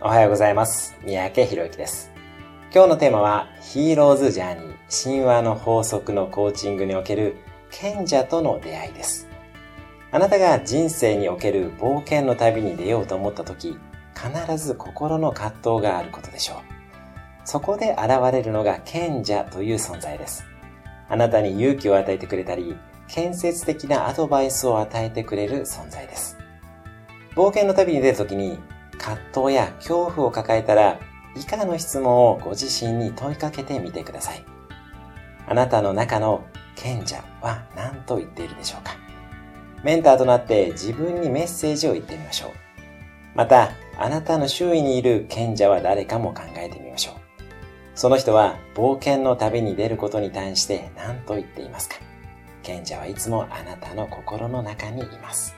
[0.00, 0.96] おはようございます。
[1.04, 2.12] 三宅博之です。
[2.72, 7.34] 今日のテーマは、ヒーローズジャーニー、神話の法則のコーチングにおける
[7.72, 9.26] 賢者との出会いです。
[10.12, 13.76] あなたが人生における冒険の旅に出ようと思った時、
[14.14, 16.58] 必ず心の葛藤があることでしょう。
[17.44, 20.44] そこで現れるのが賢者という存在です。
[21.08, 22.76] あなたに勇気を与えてくれたり、
[23.08, 26.38] 建設的なアドバイスを与えてくれる存在です。
[27.34, 28.60] 冒険の旅に出るときに
[29.08, 31.00] 葛藤や恐怖を抱えたら、
[31.34, 34.44] 以下の質問をご自身に問いかけてみてください。
[35.46, 36.44] あなたの中の
[36.76, 38.96] 賢者は何と言っているでしょうか
[39.82, 42.50] メンターとなって自分にメッセージを言ってみましょう。
[43.34, 47.14] また、あなたの周囲にいる賢者は誰かも考えてみましょう。
[47.94, 51.96] その人は冒険の旅に出ることに対して何と言っていますか
[52.62, 55.57] 賢者はいつもあなたの心の中にいます。